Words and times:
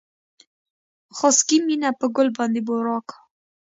خاصګي 1.17 1.57
مينه 1.67 1.89
په 1.99 2.05
ګل 2.15 2.29
باندې 2.37 2.59
بورا 2.67 2.97
کا 3.09 3.17